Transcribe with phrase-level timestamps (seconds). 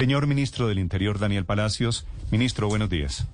[0.00, 2.06] Señor ministro del Interior, Daniel Palacios.
[2.30, 3.26] Ministro, buenos días.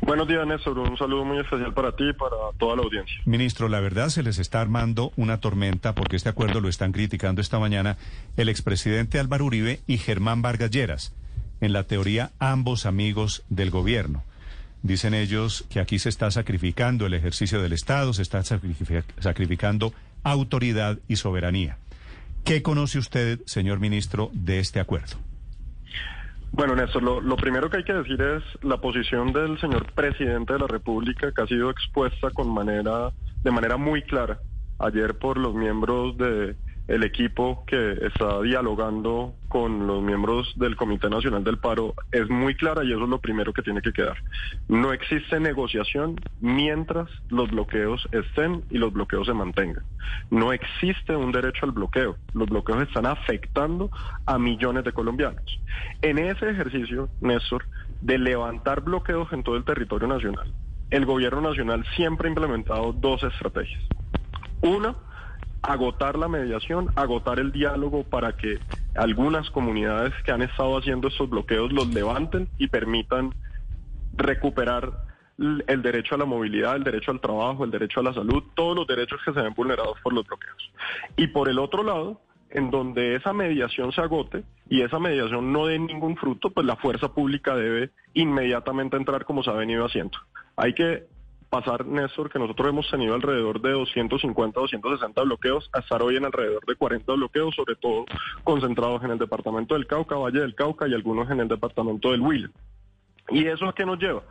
[0.00, 0.78] Buenos días, Néstor.
[0.78, 3.16] Un saludo muy especial para ti y para toda la audiencia.
[3.24, 7.40] Ministro, la verdad se les está armando una tormenta porque este acuerdo lo están criticando
[7.40, 7.96] esta mañana
[8.36, 11.16] el expresidente Álvaro Uribe y Germán Vargas Lleras.
[11.60, 14.22] En la teoría, ambos amigos del gobierno.
[14.84, 19.92] Dicen ellos que aquí se está sacrificando el ejercicio del Estado, se está sacrificando
[20.22, 21.78] autoridad y soberanía.
[22.44, 25.16] ¿Qué conoce usted, señor ministro, de este acuerdo?
[26.50, 30.58] Bueno, Néstor, lo, primero que hay que decir es la posición del señor presidente de
[30.58, 33.12] la República que ha sido expuesta con manera,
[33.42, 34.40] de manera muy clara
[34.78, 36.56] ayer por los miembros de
[36.88, 42.54] el equipo que está dialogando con los miembros del Comité Nacional del Paro es muy
[42.54, 44.16] clara y eso es lo primero que tiene que quedar.
[44.68, 49.84] No existe negociación mientras los bloqueos estén y los bloqueos se mantengan.
[50.30, 52.16] No existe un derecho al bloqueo.
[52.32, 53.90] Los bloqueos están afectando
[54.24, 55.60] a millones de colombianos.
[56.00, 57.64] En ese ejercicio, Néstor,
[58.00, 60.52] de levantar bloqueos en todo el territorio nacional,
[60.90, 63.82] el gobierno nacional siempre ha implementado dos estrategias.
[64.62, 64.96] Una,
[65.62, 68.58] agotar la mediación, agotar el diálogo para que
[68.94, 73.34] algunas comunidades que han estado haciendo estos bloqueos los levanten y permitan
[74.14, 75.04] recuperar
[75.38, 78.74] el derecho a la movilidad, el derecho al trabajo, el derecho a la salud, todos
[78.74, 80.72] los derechos que se ven vulnerados por los bloqueos.
[81.16, 85.66] Y por el otro lado, en donde esa mediación se agote y esa mediación no
[85.66, 90.18] dé ningún fruto, pues la fuerza pública debe inmediatamente entrar como se ha venido haciendo.
[90.56, 91.06] Hay que
[91.48, 96.24] pasar, Néstor, que nosotros hemos tenido alrededor de 250, 260 bloqueos, a estar hoy en
[96.24, 98.04] alrededor de 40 bloqueos, sobre todo
[98.44, 102.20] concentrados en el departamento del Cauca, Valle del Cauca y algunos en el departamento del
[102.20, 102.50] Huila.
[103.30, 104.22] ¿Y eso a qué nos lleva?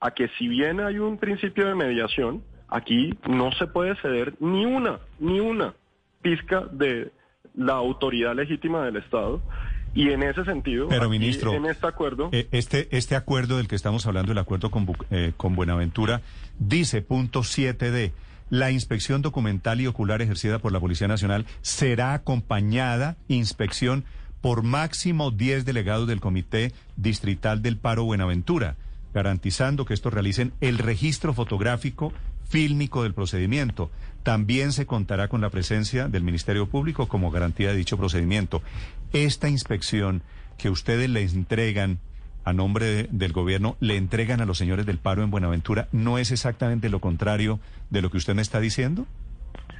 [0.00, 4.64] A que si bien hay un principio de mediación, aquí no se puede ceder ni
[4.64, 5.74] una, ni una
[6.22, 7.12] pizca de
[7.54, 9.40] la autoridad legítima del Estado
[9.94, 12.28] y en ese sentido, Pero, ministro, en este acuerdo...
[12.32, 16.20] Eh, este, este acuerdo del que estamos hablando, el acuerdo con, eh, con Buenaventura,
[16.58, 18.12] dice punto 7D,
[18.50, 24.04] la inspección documental y ocular ejercida por la Policía Nacional será acompañada, inspección,
[24.40, 28.76] por máximo 10 delegados del Comité Distrital del Paro Buenaventura,
[29.14, 32.12] garantizando que estos realicen el registro fotográfico
[32.48, 33.90] fílmico del procedimiento.
[34.22, 38.62] También se contará con la presencia del Ministerio Público como garantía de dicho procedimiento.
[39.12, 40.22] Esta inspección
[40.56, 41.98] que ustedes les entregan
[42.44, 46.30] a nombre del gobierno, le entregan a los señores del paro en Buenaventura, ¿no es
[46.30, 47.58] exactamente lo contrario
[47.90, 49.06] de lo que usted me está diciendo?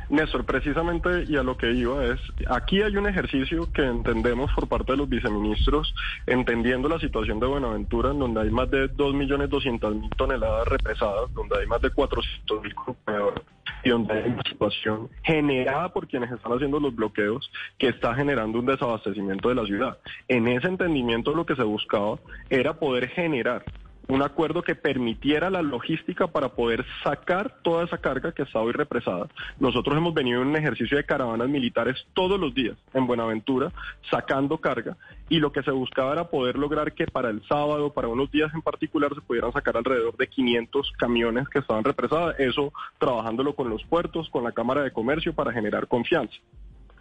[0.08, 4.68] Néstor, precisamente y a lo que iba es, aquí hay un ejercicio que entendemos por
[4.68, 5.94] parte de los viceministros,
[6.26, 11.66] entendiendo la situación de Buenaventura, en donde hay más de 2.200.000 toneladas represadas, donde hay
[11.66, 13.42] más de 400.000 consumidores
[13.82, 18.58] y donde hay una situación generada por quienes están haciendo los bloqueos que está generando
[18.58, 19.98] un desabastecimiento de la ciudad.
[20.28, 22.18] En ese entendimiento lo que se buscaba
[22.48, 23.64] era poder generar
[24.08, 28.72] un acuerdo que permitiera la logística para poder sacar toda esa carga que está hoy
[28.72, 29.28] represada.
[29.58, 33.72] Nosotros hemos venido en un ejercicio de caravanas militares todos los días en Buenaventura,
[34.10, 34.96] sacando carga,
[35.28, 38.52] y lo que se buscaba era poder lograr que para el sábado, para unos días
[38.54, 43.70] en particular, se pudieran sacar alrededor de 500 camiones que estaban represadas, eso trabajándolo con
[43.70, 46.36] los puertos, con la Cámara de Comercio para generar confianza.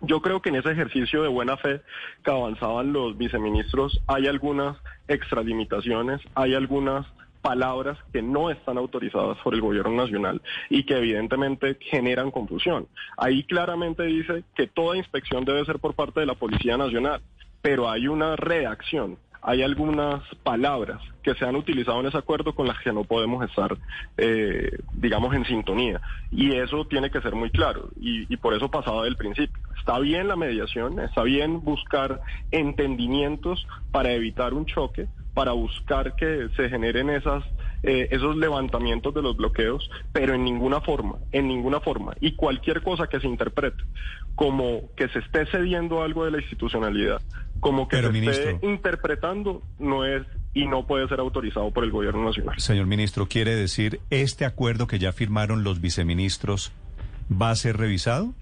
[0.06, 1.82] Yo creo que en ese ejercicio de buena fe
[2.26, 4.76] que avanzaban los viceministros hay algunas
[5.08, 7.08] extralimitaciones, hay algunas
[7.42, 12.88] palabras que no están autorizadas por el gobierno nacional y que evidentemente generan confusión.
[13.16, 17.22] Ahí claramente dice que toda inspección debe ser por parte de la Policía Nacional,
[17.62, 22.66] pero hay una reacción hay algunas palabras que se han utilizado en ese acuerdo con
[22.66, 23.78] las que no podemos estar,
[24.18, 26.00] eh, digamos, en sintonía.
[26.32, 27.90] Y eso tiene que ser muy claro.
[28.00, 29.62] Y, por eso pasaba del principio.
[29.78, 32.22] Está bien la mediación, está bien buscar
[32.52, 37.44] entendimientos para evitar un choque, para buscar que se generen esas
[37.86, 42.16] eh, esos levantamientos de los bloqueos, pero en ninguna forma, en ninguna forma.
[42.22, 43.84] Y cualquier cosa que se interprete
[44.36, 47.22] como que se esté cediendo algo de la institucionalidad,
[47.60, 52.26] como que se esté interpretando, no es y no puede ser autorizado por el gobierno
[52.26, 52.60] nacional.
[52.60, 56.72] Señor ministro, ¿quiere decir este acuerdo que ya firmaron los viceministros
[57.30, 58.34] va a ser revisado?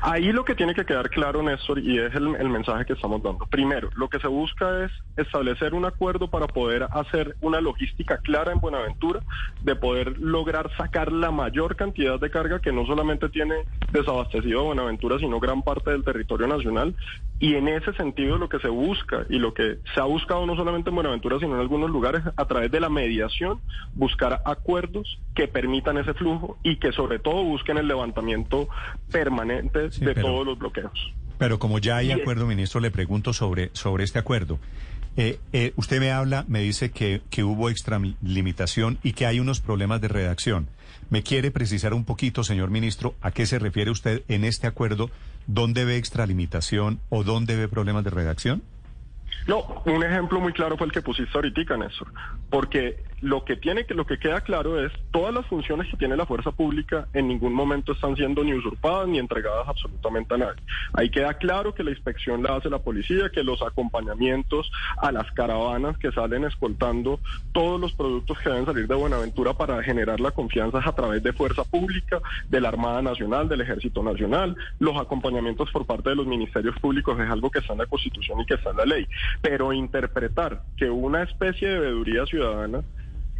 [0.00, 3.46] Ahí lo que tiene que quedar claro, Néstor, y es el, mensaje que estamos dando.
[3.46, 8.52] Primero, lo que se busca es establecer un acuerdo para poder hacer una logística clara
[8.52, 9.20] en Buenaventura,
[9.62, 13.54] de poder lograr sacar la mayor cantidad de carga que no solamente tiene
[13.90, 16.94] desabastecido Buenaventura, sino gran parte del territorio nacional.
[17.40, 20.56] Y en ese sentido lo que se busca y lo que se ha buscado no
[20.56, 23.60] solamente en Buenaventura, sino en algunos lugares, a través de la mediación,
[23.94, 28.68] buscar acuerdos que permitan ese flujo y que sobre todo busquen el levantamiento
[29.12, 31.14] permanente de todos los bloqueos.
[31.38, 34.58] Pero como ya hay acuerdo, ministro, le pregunto sobre, sobre este acuerdo.
[35.16, 39.60] Eh, eh, usted me habla, me dice que, que hubo extralimitación y que hay unos
[39.60, 40.68] problemas de redacción.
[41.10, 45.10] ¿Me quiere precisar un poquito, señor ministro, a qué se refiere usted en este acuerdo?
[45.48, 48.62] ¿Dónde ve extralimitación o dónde ve problemas de redacción?
[49.46, 52.12] No, un ejemplo muy claro fue el que pusiste ahorita, Néstor,
[52.50, 56.16] porque lo que tiene que lo que queda claro es todas las funciones que tiene
[56.16, 60.62] la fuerza pública en ningún momento están siendo ni usurpadas ni entregadas absolutamente a nadie.
[60.92, 65.30] Ahí queda claro que la inspección la hace la policía, que los acompañamientos a las
[65.32, 67.20] caravanas que salen escoltando
[67.52, 71.22] todos los productos que deben salir de Buenaventura para generar la confianza es a través
[71.22, 76.16] de fuerza pública, de la Armada Nacional, del Ejército Nacional, los acompañamientos por parte de
[76.16, 78.84] los ministerios públicos es algo que está en la Constitución y que está en la
[78.84, 79.06] ley.
[79.42, 82.82] Pero interpretar que una especie de veeduría ciudadana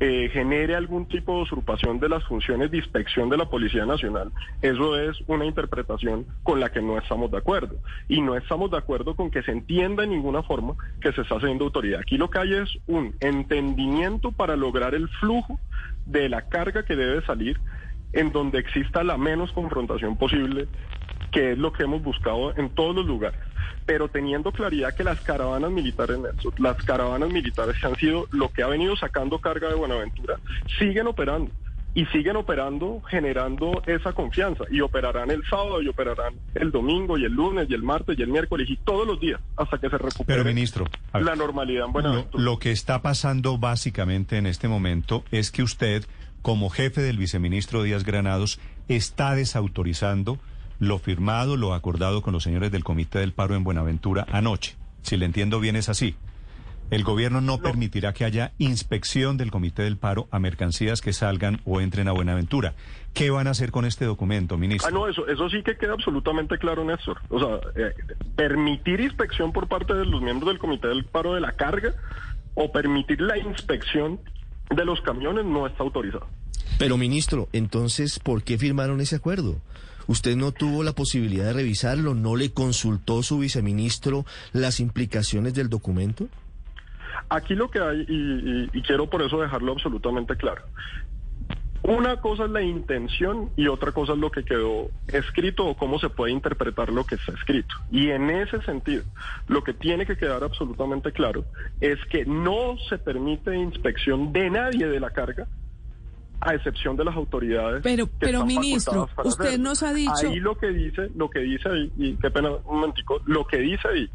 [0.00, 4.30] eh, genere algún tipo de usurpación de las funciones de inspección de la Policía Nacional,
[4.62, 7.76] eso es una interpretación con la que no estamos de acuerdo.
[8.08, 11.36] Y no estamos de acuerdo con que se entienda en ninguna forma que se está
[11.36, 12.00] haciendo autoridad.
[12.00, 15.58] Aquí lo que hay es un entendimiento para lograr el flujo
[16.06, 17.58] de la carga que debe salir
[18.12, 20.68] en donde exista la menos confrontación posible,
[21.30, 23.40] que es lo que hemos buscado en todos los lugares
[23.88, 26.18] pero teniendo claridad que las caravanas militares,
[26.58, 30.38] las caravanas militares que han sido lo que ha venido sacando carga de Buenaventura,
[30.78, 31.50] siguen operando
[31.94, 37.24] y siguen operando generando esa confianza y operarán el sábado y operarán el domingo y
[37.24, 39.96] el lunes y el martes y el miércoles y todos los días hasta que se
[39.96, 40.84] recupere ministro,
[41.14, 42.44] la normalidad en Buenaventura.
[42.44, 46.04] Lo, lo que está pasando básicamente en este momento es que usted,
[46.42, 50.38] como jefe del viceministro Díaz Granados, está desautorizando
[50.78, 54.76] lo firmado, lo acordado con los señores del Comité del Paro en Buenaventura anoche.
[55.02, 56.16] Si le entiendo bien es así.
[56.90, 61.60] El gobierno no, permitirá que haya inspección del Comité del Paro a mercancías que salgan
[61.66, 62.74] o entren a Buenaventura.
[63.12, 64.88] ¿Qué van a hacer con este documento, ministro?
[64.88, 67.20] Ah, no, eso, eso sí que queda absolutamente claro, Néstor.
[67.28, 67.92] O sea, eh,
[68.36, 71.94] permitir inspección por parte de los miembros del Comité del Paro de la carga
[72.54, 74.18] o permitir la inspección
[74.74, 76.26] de los camiones no está autorizado.
[76.78, 79.60] Pero, ministro, entonces, ¿por qué firmaron ese acuerdo?
[80.08, 82.14] ¿Usted no tuvo la posibilidad de revisarlo?
[82.14, 84.24] ¿No le consultó su viceministro
[84.54, 86.28] las implicaciones del documento?
[87.28, 90.62] Aquí lo que hay, y, quiero por eso dejarlo absolutamente claro,
[91.82, 95.98] una cosa es la intención y otra cosa es lo que quedó escrito o cómo
[95.98, 97.74] se puede interpretar lo que está escrito.
[97.90, 99.04] Y en ese sentido,
[99.46, 101.44] lo que tiene que quedar absolutamente claro
[101.82, 105.46] es que no se permite inspección de nadie de la carga
[106.40, 107.80] a excepción de las autoridades.
[107.82, 110.28] Pero, pero ministro, usted nos ha dicho.
[110.28, 113.58] Ahí lo que dice, lo que dice ahí, y qué pena, un momentico, lo que
[113.58, 114.10] dice ahí,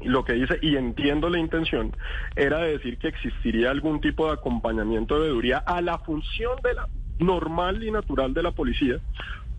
[0.00, 1.94] lo que dice, y entiendo la intención,
[2.36, 6.88] era decir que existiría algún tipo de acompañamiento de veeduría a la función de la
[7.18, 9.00] normal y natural de la policía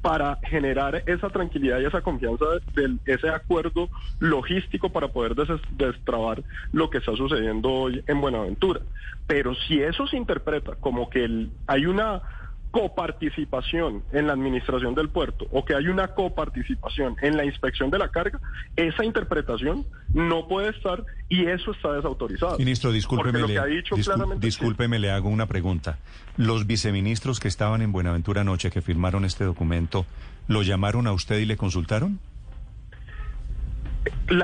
[0.01, 6.89] para generar esa tranquilidad y esa confianza de, ese acuerdo logístico para poder destrabar lo
[6.89, 8.81] que está sucediendo hoy en Buenaventura.
[9.27, 12.21] Pero si eso se interpreta como que hay una
[12.71, 17.97] coparticipación en la administración del puerto o que hay una coparticipación en la inspección de
[17.97, 18.39] la carga,
[18.75, 22.57] esa interpretación no puede estar y eso está desautorizado.
[22.57, 23.83] Ministro, discúlpeme, le,
[24.37, 25.97] discúlpeme, le hago una pregunta.
[26.37, 30.05] Los viceministros que estaban en Buenaventura anoche, que firmaron este documento,
[30.47, 32.19] ¿lo llamaron a usted y le consultaron?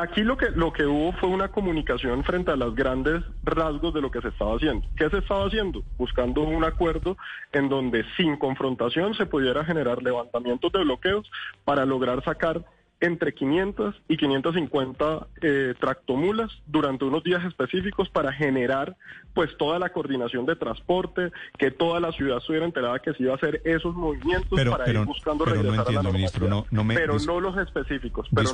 [0.02, 4.02] Aquí lo que, lo que hubo fue una comunicación frente a los grandes rasgos de
[4.02, 4.88] lo que se estaba haciendo.
[4.98, 5.84] ¿Qué se estaba haciendo?
[5.98, 7.18] Buscando un acuerdo
[7.52, 11.30] en donde sin confrontación se pudiera generar levantamientos de bloqueos
[11.64, 12.66] para lograr sacar
[13.02, 18.96] entre 500 y 550 eh, tractomulas durante unos días específicos para generar
[19.34, 23.34] pues toda la coordinación de transporte, que toda la ciudad estuviera enterada que se iba
[23.34, 27.18] a hacer esos movimientos para ir buscando regresar a la ministro, no, no me, pero
[27.20, 28.28] no los específicos.
[28.34, 28.50] Pero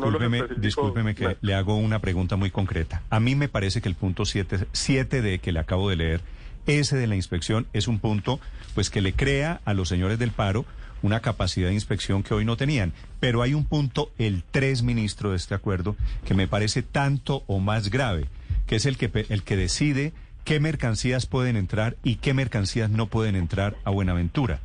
[0.57, 3.03] discúlpeme, que le hago una pregunta muy concreta.
[3.10, 6.21] A mí me parece que el punto 7, 7 de que le acabo de leer,
[6.65, 8.39] ese de la inspección, es un punto
[8.74, 10.65] pues que le crea a los señores del paro
[11.01, 12.93] una capacidad de inspección que hoy no tenían.
[13.20, 17.60] Pero hay un punto, el 3 ministro de este acuerdo, que me parece tanto o
[17.60, 18.27] más grave,
[18.67, 23.08] que es el que, el que decide qué mercancías pueden entrar y qué mercancías no
[23.08, 24.60] pueden entrar a Buenaventura.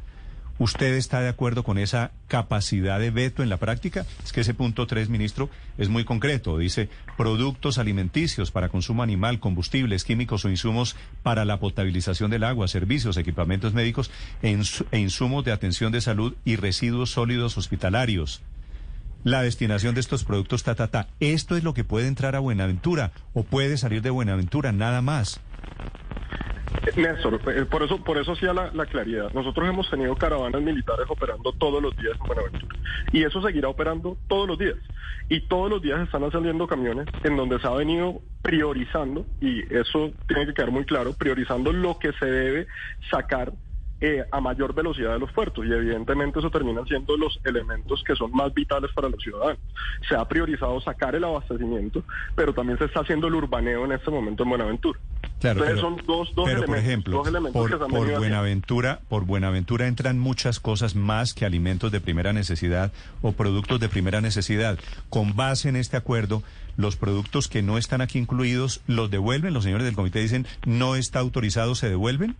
[0.58, 4.06] ¿Usted está de acuerdo con esa capacidad de veto en la práctica?
[4.24, 6.56] Es que ese punto 3, ministro, es muy concreto.
[6.56, 12.68] Dice productos alimenticios para consumo animal, combustibles, químicos o insumos para la potabilización del agua,
[12.68, 14.10] servicios, equipamientos médicos
[14.42, 14.58] e,
[14.92, 18.42] e insumos de atención de salud y residuos sólidos hospitalarios.
[19.24, 21.08] La destinación de estos productos, ta, ta, ta.
[21.20, 24.72] ¿Esto es lo que puede entrar a Buenaventura o puede salir de Buenaventura?
[24.72, 25.40] Nada más.
[26.94, 29.32] Néstor, eh, por eso, por eso hacía la, la, claridad.
[29.32, 32.76] Nosotros hemos tenido caravanas militares operando todos los días en Buenaventura.
[33.12, 34.76] Y eso seguirá operando todos los días.
[35.28, 40.12] Y todos los días están saliendo camiones en donde se ha venido priorizando, y eso
[40.28, 42.66] tiene que quedar muy claro, priorizando lo que se debe
[43.10, 43.52] sacar
[43.98, 48.14] eh, a mayor velocidad de los puertos y evidentemente eso terminan siendo los elementos que
[48.14, 49.58] son más vitales para los ciudadanos.
[50.06, 54.10] Se ha priorizado sacar el abastecimiento, pero también se está haciendo el urbaneo en este
[54.10, 55.00] momento en Buenaventura.
[55.40, 60.94] Claro, Entonces son dos, dos elementos, por ejemplo, por, Buenaventura, por Buenaventura entran muchas cosas
[60.94, 62.90] más que alimentos de primera necesidad
[63.20, 64.78] o productos de primera necesidad.
[65.10, 66.42] Con base en este acuerdo,
[66.76, 69.52] los productos que no están aquí incluidos los devuelven.
[69.52, 72.36] Los señores del comité dicen no está autorizado, se devuelven.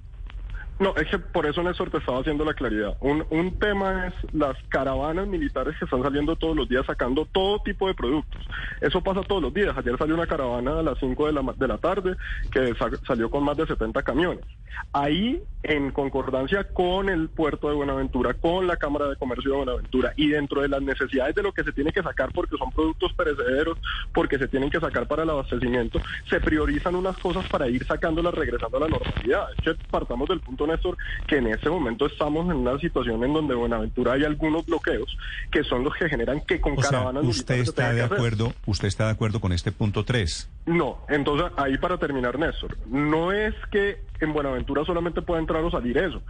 [0.79, 2.97] No, es que por eso Néstor te estaba haciendo la claridad.
[3.01, 7.61] Un, un tema es las caravanas militares que están saliendo todos los días sacando todo
[7.61, 8.43] tipo de productos.
[8.83, 9.75] Eso pasa todos los días.
[9.77, 12.17] Ayer salió una caravana a las 5 de la, de la tarde
[12.51, 12.75] que
[13.07, 14.45] salió con más de 70 camiones.
[14.93, 20.13] Ahí, en concordancia con el puerto de Buenaventura, con la Cámara de Comercio de Buenaventura
[20.17, 23.13] y dentro de las necesidades de lo que se tiene que sacar porque son productos
[23.15, 23.79] perecederos,
[24.13, 28.35] porque se tienen que sacar para el abastecimiento, se priorizan unas cosas para ir sacándolas
[28.35, 29.49] regresando a la normalidad.
[29.59, 30.97] Es que partamos del punto Néstor,
[31.27, 35.17] que en este momento estamos en una situación en donde Buenaventura hay algunos bloqueos
[35.51, 39.13] que son los que generan que con caravanas usted está de acuerdo, usted está de
[39.13, 40.49] acuerdo con este punto 3.
[40.67, 45.71] No, entonces ahí para terminar Néstor, no es que en Buenaventura solamente pueda entrar o
[45.71, 46.23] salir eso.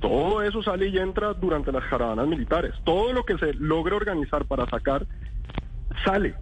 [0.00, 2.74] Todo eso sale y entra durante las caravanas militares.
[2.84, 5.06] Todo lo que se logre organizar para sacar
[6.04, 6.34] sale.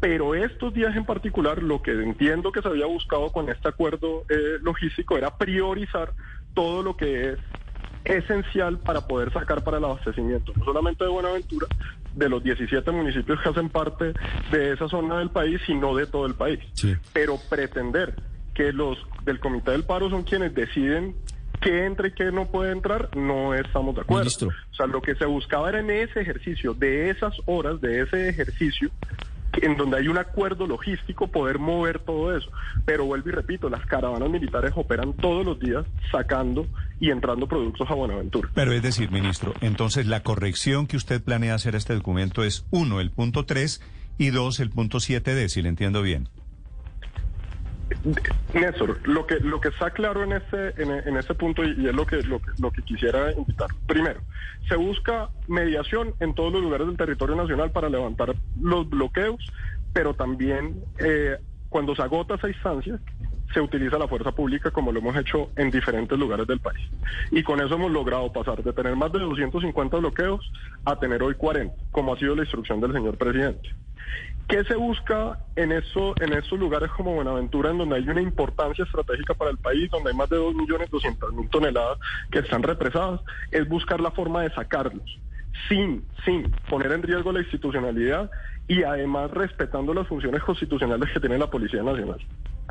[0.00, 4.24] Pero estos días en particular, lo que entiendo que se había buscado con este acuerdo
[4.28, 6.12] eh, logístico era priorizar
[6.52, 7.38] todo lo que es
[8.04, 11.66] esencial para poder sacar para el abastecimiento, no solamente de Buenaventura,
[12.14, 14.12] de los 17 municipios que hacen parte
[14.50, 16.60] de esa zona del país, sino de todo el país.
[17.12, 18.14] Pero pretender
[18.54, 21.14] que los del Comité del Paro son quienes deciden
[21.60, 24.48] qué entra y qué no puede entrar, no estamos de acuerdo.
[24.48, 28.28] O sea, lo que se buscaba era en ese ejercicio, de esas horas, de ese
[28.28, 28.90] ejercicio,
[29.62, 32.50] en donde hay un acuerdo logístico poder mover todo eso.
[32.84, 36.66] Pero vuelvo y repito, las caravanas militares operan todos los días sacando
[37.00, 38.50] y entrando productos a Buenaventura.
[38.54, 42.66] Pero es decir, ministro, entonces la corrección que usted planea hacer a este documento es,
[42.70, 43.80] uno, el punto 3
[44.18, 46.28] y dos, el punto 7D, si le entiendo bien.
[48.52, 52.06] Néstor, lo que lo que está claro en ese en, ese punto y, es lo
[52.06, 53.68] que, lo que quisiera invitar.
[53.86, 54.20] Primero,
[54.68, 59.44] se busca mediación en todos los lugares del territorio nacional para levantar los bloqueos,
[59.92, 61.36] pero también eh,
[61.68, 62.98] cuando se agota esa instancia
[63.54, 66.86] se utiliza la fuerza pública como lo hemos hecho en diferentes lugares del país.
[67.30, 70.52] Y con eso hemos logrado pasar de tener más de 250 bloqueos
[70.84, 73.70] a tener hoy 40, como ha sido la instrucción del señor presidente.
[74.48, 78.84] ¿Qué se busca en, eso, en esos lugares como Buenaventura, en donde hay una importancia
[78.84, 81.98] estratégica para el país, donde hay más de 2.200.000 toneladas
[82.30, 83.20] que están represadas?
[83.50, 85.18] Es buscar la forma de sacarlos,
[85.68, 88.30] sin, sin poner en riesgo la institucionalidad
[88.68, 92.20] y además respetando las funciones constitucionales que tiene la Policía Nacional.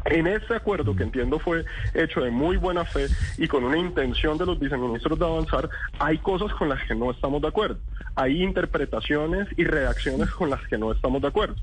[0.05, 3.07] En ese acuerdo, que entiendo fue hecho de muy buena fe
[3.38, 5.69] y con una intención de los viceministros de avanzar,
[6.00, 7.79] hay cosas con las que no estamos de acuerdo.
[8.15, 11.55] Hay interpretaciones y reacciones con las que no estamos de acuerdo.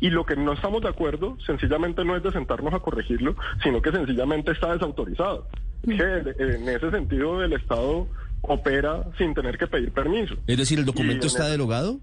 [0.00, 3.82] Y lo que no estamos de acuerdo, sencillamente no es de sentarnos a corregirlo, sino
[3.82, 5.46] que sencillamente está desautorizado.
[5.84, 5.96] Mm.
[5.96, 8.06] Que en ese sentido el Estado
[8.42, 10.34] opera sin tener que pedir permiso.
[10.46, 11.98] Es decir, ¿el documento está derogado?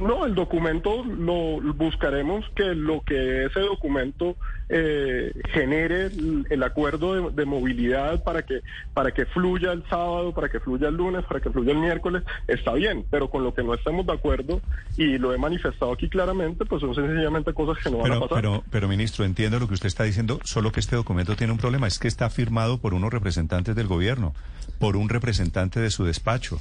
[0.00, 4.36] No, el documento lo buscaremos que lo que ese documento
[4.68, 6.10] eh, genere
[6.50, 8.60] el, acuerdo de, movilidad para que
[8.94, 12.22] para que fluya el sábado, para que fluya el lunes, para que fluya el miércoles,
[12.48, 14.60] está bien, pero con lo que no estemos de acuerdo
[14.96, 18.36] y lo he manifestado aquí claramente, pues son sencillamente cosas que no van a pasar.
[18.36, 21.58] Pero, pero ministro, entiendo lo que usted está diciendo, solo que este documento tiene un
[21.58, 24.34] problema, es que está firmado por unos representantes del gobierno,
[24.78, 26.58] por un representante de su despacho.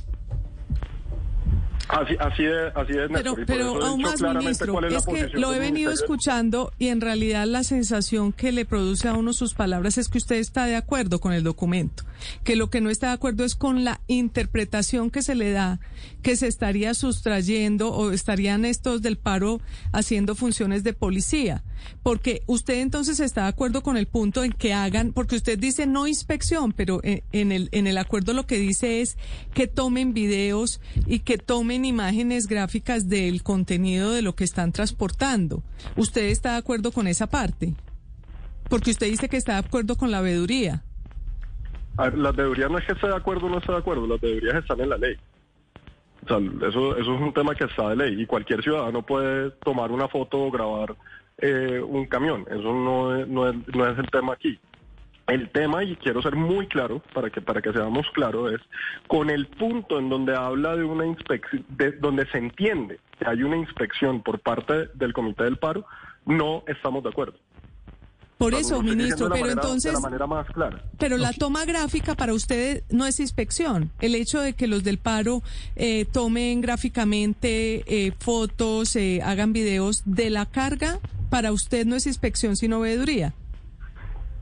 [1.90, 3.10] Así, así es, así es.
[3.12, 7.64] Pero, pero aún más, ministro, es, que lo he venido escuchando y en realidad la
[7.64, 11.34] sensación que le produce a uno sus palabras es que usted está de acuerdo con
[11.34, 12.04] el documento,
[12.44, 15.80] que lo que no está de acuerdo es con la interpretación que se le da,
[16.22, 19.62] que se estaría sustrayendo o estarían estos del paro
[19.92, 21.64] haciendo funciones de policía.
[22.02, 25.86] Porque usted entonces está de acuerdo con el punto en que hagan, porque usted dice
[25.86, 29.18] no inspección, pero en el, en el acuerdo lo que dice es
[29.54, 35.64] que tomen videos y que tomen imágenes gráficas del contenido de lo que están transportando.
[35.96, 37.74] ¿Usted está de acuerdo con esa parte?
[38.70, 40.84] Porque usted dice que está de acuerdo con la veeduría.
[41.98, 44.56] Las veedurías no es que esté de acuerdo o no esté de acuerdo, las veedurías
[44.56, 45.16] están en la ley.
[46.26, 49.52] O sea, eso, eso es un tema que está de ley y cualquier ciudadano puede
[49.64, 50.96] tomar una foto o grabar
[51.40, 52.46] eh, un camión.
[52.50, 54.60] Eso no es, no, es, no es el tema aquí.
[55.28, 58.62] El tema, y quiero ser muy claro para que, para que seamos claros, es
[59.08, 61.66] con el punto en donde habla de una inspección,
[62.02, 65.86] donde se entiende que hay una inspección por parte del Comité del Paro,
[66.26, 67.36] no estamos de acuerdo.
[68.44, 69.94] Por eso, ministro, pero entonces...
[69.94, 70.84] De la manera más clara.
[71.00, 73.92] Pero la toma gráfica para usted no es inspección.
[74.02, 75.44] El hecho de que los del paro
[75.78, 82.06] eh, tomen gráficamente eh, fotos, eh, hagan videos de la carga, para usted no es
[82.06, 83.34] inspección, sino veeduría.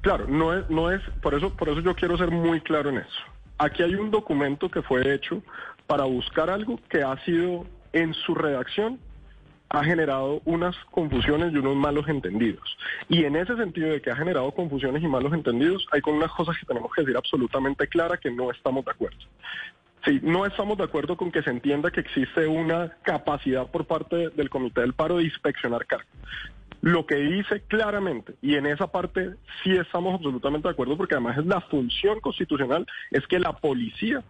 [0.02, 2.98] Claro, no es, no es, por eso, por eso yo quiero ser muy claro en
[2.98, 3.20] eso.
[3.60, 5.44] Aquí hay un documento que fue hecho
[5.86, 8.98] para buscar algo que ha sido en su redacción
[9.74, 12.78] ha generado unas confusiones y unos malos entendidos.
[13.08, 16.32] Y en ese sentido de que ha generado confusiones y malos entendidos, hay con unas
[16.32, 19.20] cosas que tenemos que decir absolutamente claras que no estamos de acuerdo.
[20.04, 24.30] Sí, no estamos de acuerdo con que se entienda que existe una capacidad por parte
[24.30, 26.08] del Comité del Paro de inspeccionar cargas.
[26.82, 31.38] Lo que dice claramente, y en esa parte sí estamos absolutamente de acuerdo, porque además
[31.38, 34.24] es la función constitucional, es que la policía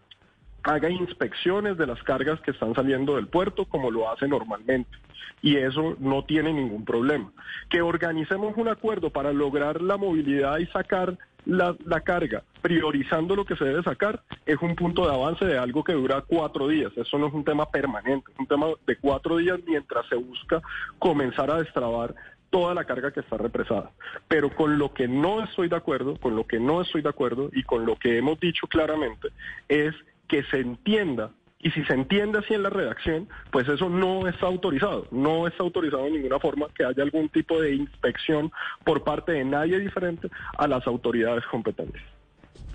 [0.64, 4.98] haga inspecciones de las cargas que están saliendo del puerto como lo hace normalmente.
[5.42, 7.32] Y eso no tiene ningún problema.
[7.70, 13.56] Que organicemos un acuerdo para lograr la movilidad y sacar la, carga, priorizando lo que
[13.56, 16.92] se debe sacar, es un punto de avance de algo que dura cuatro días.
[16.96, 20.62] Eso no es un tema permanente, es un tema de cuatro días mientras se busca
[21.00, 22.14] comenzar a destrabar
[22.50, 23.92] toda la carga que está represada.
[24.28, 27.50] Pero con lo que no estoy de acuerdo, con lo que no estoy de acuerdo
[27.54, 29.30] y con lo que hemos dicho claramente
[29.68, 29.96] es
[30.32, 34.46] que se entienda, y si se entiende así en la redacción, pues eso no está
[34.46, 38.50] autorizado, no está autorizado en ninguna forma que haya algún tipo de inspección
[38.86, 42.02] por parte de nadie diferente a las autoridades competentes.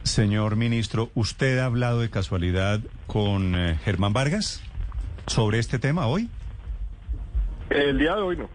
[0.03, 4.63] Señor ministro, ¿usted ha hablado de casualidad con eh, Germán Vargas
[5.27, 6.29] sobre este tema hoy?
[7.71, 8.51] El día de hoy no.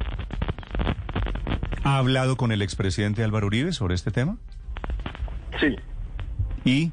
[1.83, 4.37] ¿Ha hablado con el expresidente Álvaro Uribe sobre este tema?
[5.59, 5.75] Sí.
[6.63, 6.91] ¿Y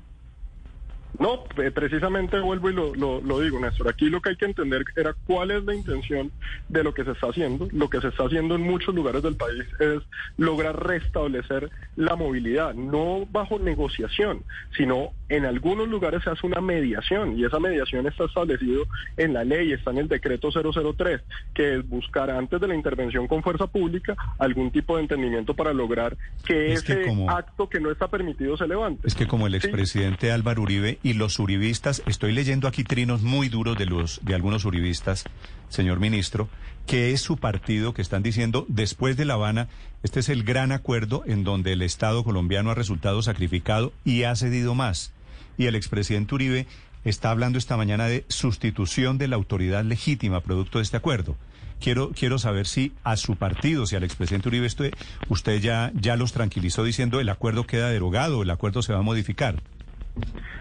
[1.19, 1.45] no,
[1.75, 3.89] precisamente vuelvo y lo, lo, digo, Néstor.
[3.89, 6.31] Aquí lo que hay que entender era cuál es la intención
[6.69, 7.69] de lo que se está haciendo.
[7.73, 10.03] Lo que se está haciendo en muchos lugares del país es
[10.37, 14.45] lograr restablecer la movilidad, no bajo negociación,
[14.77, 18.85] sino en algunos lugares se hace una mediación y esa mediación está establecido
[19.17, 21.21] en la ley, está en el decreto 003,
[21.53, 25.73] que es buscar antes de la intervención con fuerza pública algún tipo de entendimiento para
[25.73, 29.07] lograr que ese acto que no está permitido se levante.
[29.07, 33.49] Es que como el expresidente Álvaro Uribe y los uribistas, estoy leyendo aquí trinos muy
[33.49, 35.25] duros de los de algunos uribistas,
[35.71, 36.51] señor ministro,
[36.87, 39.69] que es su partido que están diciendo después de La Habana,
[40.03, 44.37] este es el gran acuerdo en donde el Estado colombiano ha resultado sacrificado y ha
[44.37, 45.15] cedido más.
[45.57, 46.67] Y el expresidente Uribe
[47.07, 51.37] está hablando esta mañana de sustitución de la autoridad legítima producto de este acuerdo.
[51.81, 54.69] Quiero, quiero saber si a su partido, si al expresidente Uribe,
[55.31, 59.03] usted ya, ya los tranquilizó diciendo el acuerdo queda derogado, el acuerdo se va a
[59.03, 59.63] modificar.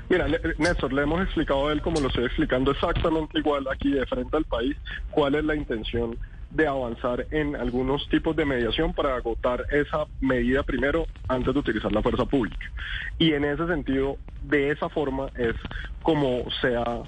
[0.09, 0.25] Mira,
[0.57, 4.37] Néstor, le hemos explicado a él, como lo estoy explicando exactamente igual aquí de frente
[4.37, 4.77] al país,
[5.11, 6.17] cuál es la intención
[6.51, 11.91] de avanzar en algunos tipos de mediación para agotar esa medida primero antes de utilizar
[11.91, 12.71] la fuerza pública.
[13.17, 15.55] Y en ese sentido, de esa forma es
[16.03, 17.03] como se ha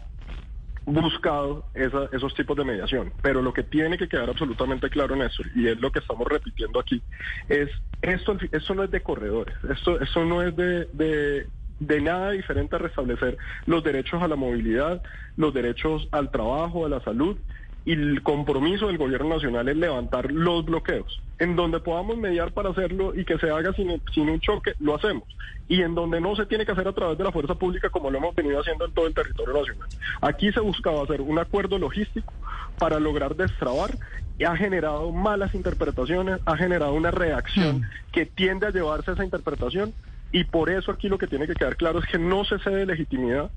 [0.85, 3.13] buscado esos tipos de mediación.
[3.21, 6.79] Pero lo que tiene que quedar absolutamente claro, Néstor, y es lo que estamos repitiendo
[6.79, 7.01] aquí,
[7.47, 7.69] es
[8.01, 11.47] esto, esto no es de corredores, esto, esto no es de
[11.79, 15.01] nada diferente a restablecer los derechos a la movilidad,
[15.37, 17.37] los derechos al trabajo, a la salud
[17.85, 21.21] y el compromiso del gobierno nacional es levantar los bloqueos.
[21.39, 24.95] En donde podamos mediar para hacerlo y que se haga sin, sin, un choque, lo
[24.95, 25.23] hacemos.
[25.69, 28.11] Y en donde no se tiene que hacer a través de la fuerza pública como
[28.11, 29.87] lo hemos venido haciendo en todo el territorio nacional.
[30.21, 32.33] Aquí se buscaba hacer un acuerdo logístico
[32.77, 33.91] para lograr destrabar
[34.37, 37.85] y ha generado malas interpretaciones, ha generado una reacción mm.
[38.11, 39.93] que tiende a llevarse a esa interpretación
[40.31, 42.85] y por eso aquí lo que tiene que quedar claro es que no se cede
[42.85, 43.51] legitimidad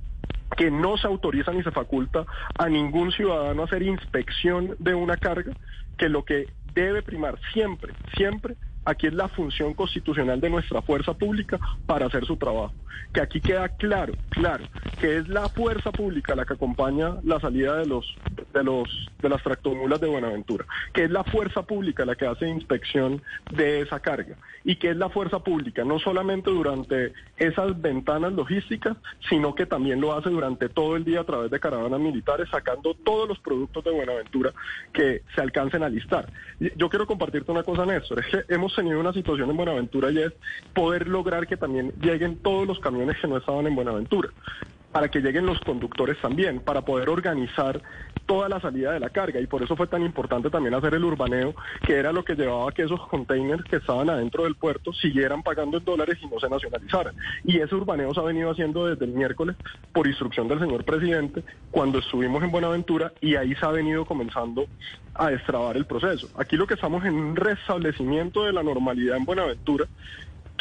[0.56, 2.26] que no se autoriza ni se faculta
[2.58, 5.52] a ningún ciudadano a hacer inspección de una carga,
[5.96, 11.14] que lo que debe primar siempre, siempre Aquí es la función constitucional de nuestra fuerza
[11.14, 12.74] pública para hacer su trabajo.
[13.12, 14.64] Que aquí queda claro, claro,
[15.00, 18.14] que es la fuerza pública la que acompaña la salida de los
[18.52, 22.48] de los de las tractomulas de Buenaventura, que es la fuerza pública la que hace
[22.48, 28.32] inspección de esa carga y que es la fuerza pública no solamente durante esas ventanas
[28.32, 28.96] logísticas,
[29.28, 32.94] sino que también lo hace durante todo el día a través de caravanas militares sacando
[32.94, 34.52] todos los productos de Buenaventura
[34.92, 36.28] que se alcancen a listar.
[36.76, 40.18] Yo quiero compartirte una cosa, Néstor, es que hemos tenido una situación en Buenaventura y
[40.18, 40.32] es
[40.74, 44.28] poder lograr que también lleguen todos los camiones que no estaban en Buenaventura.
[44.92, 47.80] para que lleguen los conductores también, para poder organizar
[48.26, 49.40] toda la salida de la carga.
[49.40, 52.68] Y por eso fue tan importante también hacer el urbaneo, que era lo que llevaba
[52.68, 56.38] a que esos containers que estaban adentro del puerto siguieran pagando en dólares y no
[56.38, 57.14] se nacionalizaran.
[57.44, 59.56] Y ese urbaneo se ha venido haciendo desde el miércoles
[59.92, 64.66] por instrucción del señor presidente cuando estuvimos en Buenaventura y ahí se ha venido comenzando
[65.14, 66.28] a destrabar el proceso.
[66.36, 69.86] Aquí lo que estamos en un restablecimiento de la normalidad en Buenaventura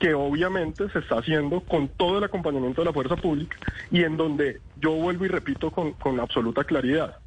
[0.01, 3.55] que obviamente se está haciendo con todo el acompañamiento de la fuerza pública
[3.91, 7.19] y en donde yo vuelvo y repito con, con absoluta claridad,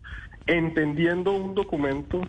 [0.49, 2.23] entendiendo un documento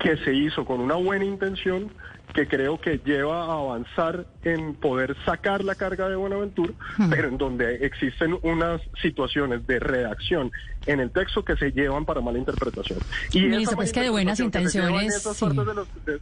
[0.00, 1.92] que se hizo con una buena intención,
[2.34, 7.10] que creo que lleva a avanzar en poder sacar la carga de Buenaventura, hmm.
[7.10, 10.52] pero en donde existen unas situaciones de redacción
[10.86, 12.98] en el texto que se llevan para mala interpretación.
[13.32, 15.16] Y pues que de buenas intenciones.
[15.16, 15.64] esas partes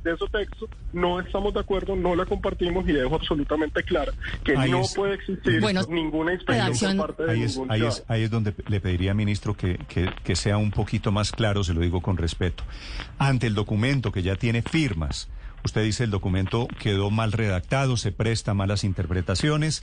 [0.03, 4.13] de, esos textos no estamos de acuerdo, no la compartimos y dejo absolutamente clara
[4.43, 8.31] que no puede existir ninguna inspección por parte de ahí ningún ahí es, ahí es
[8.31, 12.01] donde le pediría, ministro, que, que, que sea un poquito más claro, se lo digo
[12.01, 12.65] con respeto.
[13.19, 15.29] Ante el documento que ya tiene firmas,
[15.65, 19.83] Usted dice el documento quedó mal redactado, se presta malas interpretaciones.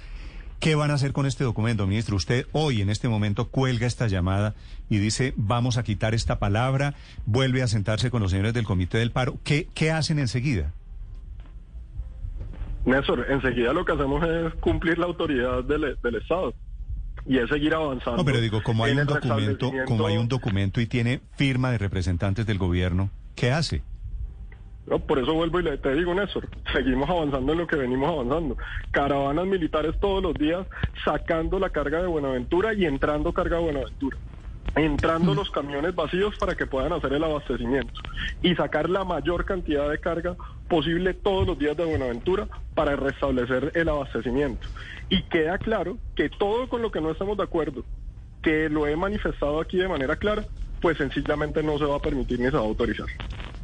[0.60, 2.15] ¿Qué van a hacer con este documento, ministro?
[2.15, 4.54] Usted hoy, en este momento, cuelga esta llamada
[4.89, 6.94] y dice, vamos a quitar esta palabra,
[7.26, 9.39] vuelve a sentarse con los señores del Comité del Paro.
[9.44, 10.72] ¿Qué, qué hacen enseguida?
[12.86, 16.54] Néstor, enseguida lo que hacemos es cumplir la autoridad del, del Estado
[17.26, 18.17] y es seguir avanzando.
[18.17, 21.80] No, pero digo, como hay un documento, como hay un documento y tiene firma de
[21.80, 23.82] representantes del gobierno, ¿qué hace?
[25.08, 28.58] Por eso vuelvo y le, te digo, Néstor, seguimos avanzando en lo que venimos avanzando.
[28.91, 30.65] Caravanas militares todos los días
[31.06, 34.17] sacando la carga de Buenaventura y entrando carga de Buenaventura.
[34.76, 37.94] Entrando los camiones vacíos para que puedan hacer el abastecimiento
[38.41, 40.36] y sacar la mayor cantidad de carga
[40.67, 44.67] posible todos los días de Buenaventura para restablecer el abastecimiento.
[45.10, 47.84] Y queda claro que todo con lo que no estamos de acuerdo,
[48.41, 50.46] que lo he manifestado aquí de manera clara,
[50.82, 53.08] pues sencillamente no se va a permitir ni se va a autorizar.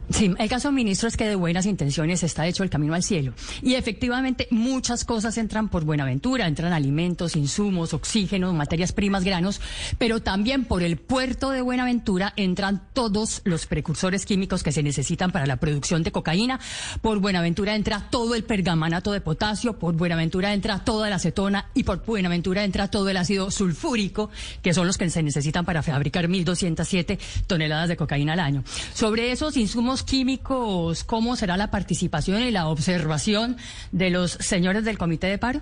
[0.10, 3.34] Sí, el caso, ministro, es que de buenas intenciones está hecho el camino al cielo.
[3.62, 9.60] Y efectivamente muchas cosas entran por Buenaventura, entran alimentos, insumos, oxígeno, materias primas, granos,
[9.98, 15.32] pero también por el puerto de Buenaventura entran todos los precursores químicos que se necesitan
[15.32, 16.60] para la producción de cocaína.
[17.02, 21.84] Por Buenaventura entra todo el pergamanato de potasio, por Buenaventura entra toda la acetona y
[21.84, 24.30] por Buenaventura entra todo el ácido sulfúrico,
[24.62, 28.64] que son los que se necesitan para fabricar 1.207 toneladas de cocaína al año.
[28.94, 33.58] Sobre esos insumos químicos, ¿cómo será la participación y la observación
[33.92, 35.62] de los señores del comité de paro?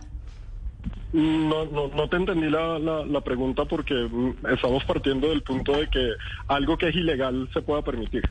[1.13, 5.89] No, no, no te entendí la, la, pregunta porque mm, estamos partiendo del punto de
[5.89, 6.12] que
[6.48, 8.24] algo que es ilegal se pueda permitir.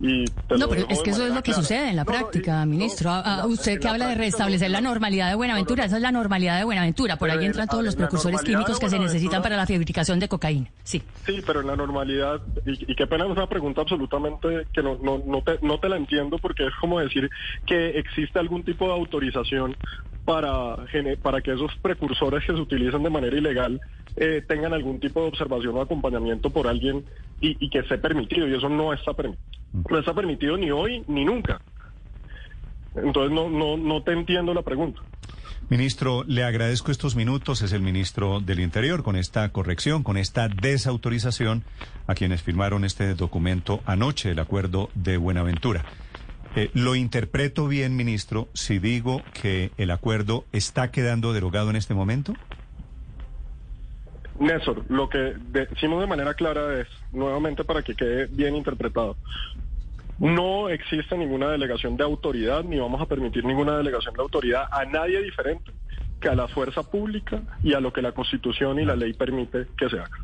[0.00, 0.24] Y
[0.58, 3.10] no, pero es que eso es lo que sucede en la práctica, ministro.
[3.10, 6.64] Ah, usted que habla de restablecer la normalidad de Buenaventura, esa es la normalidad de
[6.64, 7.16] Buenaventura.
[7.16, 10.68] Por ahí entran todos los precursores químicos que se necesitan para la fabricación de cocaína.
[10.82, 11.02] Sí.
[11.24, 15.22] Sí, pero en la normalidad, y, qué pena es una pregunta absolutamente que no, no,
[15.24, 17.30] no, te, no te la entiendo porque es como decir
[17.64, 19.76] que existe algún tipo de autorización
[20.24, 20.76] para,
[21.22, 23.80] para que esos precursores que se utilizan de manera ilegal
[24.16, 27.04] eh, tengan algún tipo de observación o acompañamiento por alguien
[27.42, 29.44] y, y que esté permitido, y eso no está permitido.
[29.90, 31.60] No está permitido ni hoy ni nunca.
[32.94, 35.02] Entonces no, no, no te entiendo la pregunta.
[35.68, 37.62] Ministro, le agradezco estos minutos.
[37.62, 41.64] Es el ministro del Interior con esta corrección, con esta desautorización
[42.06, 45.84] a quienes firmaron este documento anoche, el acuerdo de Buenaventura.
[46.54, 51.94] Eh, ¿Lo interpreto bien, ministro, si digo que el acuerdo está quedando derogado en este
[51.94, 52.34] momento?
[54.42, 59.16] Néstor, lo que decimos de manera clara es, nuevamente para que quede bien interpretado,
[60.18, 64.84] no existe ninguna delegación de autoridad ni vamos a permitir ninguna delegación de autoridad a
[64.84, 65.70] nadie diferente
[66.20, 69.68] que a la fuerza pública y a lo que la Constitución y la ley permite
[69.76, 70.18] que se haga.